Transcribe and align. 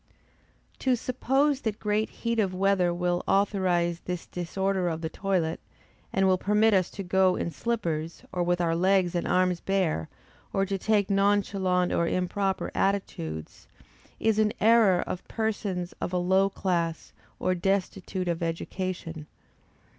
To 0.79 0.95
suppose 0.95 1.61
that 1.61 1.77
great 1.79 2.09
heat 2.09 2.39
of 2.39 2.55
weather 2.55 2.91
will 2.91 3.23
authorise 3.27 3.99
this 3.99 4.25
disorder 4.25 4.89
of 4.89 5.01
the 5.01 5.11
toilet, 5.11 5.59
and 6.11 6.25
will 6.25 6.39
permit 6.39 6.73
us 6.73 6.89
to 6.97 7.03
go 7.03 7.35
in 7.35 7.51
slippers, 7.51 8.23
or 8.31 8.41
with 8.41 8.59
our 8.59 8.75
legs 8.75 9.13
and 9.13 9.27
arms 9.27 9.59
bare, 9.59 10.09
or 10.53 10.65
to 10.65 10.79
take 10.79 11.11
nonchalant 11.11 11.93
or 11.93 12.07
improper 12.07 12.71
attitudes, 12.73 13.67
is 14.19 14.39
an 14.39 14.53
error 14.59 15.01
of 15.05 15.27
persons 15.27 15.93
of 16.01 16.11
a 16.13 16.17
low 16.17 16.49
class, 16.49 17.13
or 17.39 17.53
destitute 17.53 18.27
of 18.27 18.41
education. 18.41 19.27